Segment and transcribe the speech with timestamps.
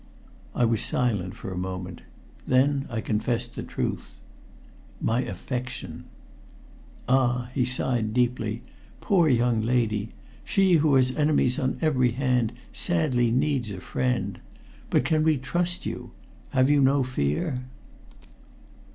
[0.55, 2.01] I was silent for a moment.
[2.47, 4.17] Then I confessed the truth.
[4.99, 6.05] "My affection."
[7.07, 8.63] "Ah!" he sighed deeply.
[8.99, 10.09] "Poor young lady!
[10.43, 14.39] She, who has enemies on every hand, sadly needs a friend.
[14.89, 16.09] But can we trust you
[16.49, 17.61] have you no fear?"